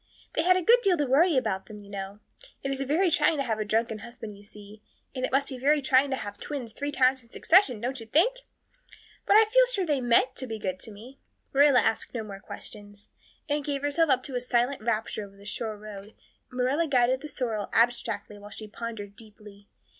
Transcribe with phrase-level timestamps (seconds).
[0.33, 2.21] They had a good deal to worry them, you know.
[2.63, 4.81] It's a very trying to have a drunken husband, you see;
[5.13, 8.07] and it must be very trying to have twins three times in succession, don't you
[8.07, 8.37] think?
[9.27, 11.19] But I feel sure they meant to be good to me."
[11.53, 13.09] Marilla asked no more questions.
[13.47, 16.15] Anne gave herself up to a silent rapture over the shore road
[16.49, 19.67] and Marilla guided the sorrel abstractedly while she pondered deeply.